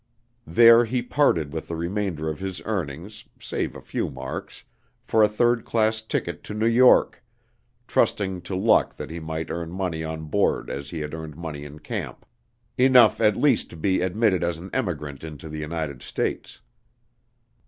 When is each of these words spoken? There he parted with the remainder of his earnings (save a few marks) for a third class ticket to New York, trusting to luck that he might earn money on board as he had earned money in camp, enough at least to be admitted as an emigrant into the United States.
There 0.47 0.85
he 0.85 1.03
parted 1.03 1.53
with 1.53 1.67
the 1.67 1.75
remainder 1.75 2.27
of 2.27 2.39
his 2.39 2.59
earnings 2.65 3.25
(save 3.39 3.75
a 3.75 3.81
few 3.83 4.09
marks) 4.09 4.63
for 5.03 5.21
a 5.21 5.27
third 5.29 5.63
class 5.63 6.01
ticket 6.01 6.43
to 6.45 6.55
New 6.55 6.65
York, 6.65 7.23
trusting 7.87 8.41
to 8.41 8.55
luck 8.55 8.95
that 8.95 9.11
he 9.11 9.19
might 9.19 9.51
earn 9.51 9.69
money 9.71 10.03
on 10.03 10.25
board 10.25 10.71
as 10.71 10.89
he 10.89 11.01
had 11.01 11.13
earned 11.13 11.35
money 11.37 11.63
in 11.65 11.77
camp, 11.77 12.25
enough 12.79 13.21
at 13.21 13.37
least 13.37 13.69
to 13.69 13.77
be 13.77 14.01
admitted 14.01 14.43
as 14.43 14.57
an 14.57 14.71
emigrant 14.73 15.23
into 15.23 15.47
the 15.47 15.59
United 15.59 16.01
States. 16.01 16.61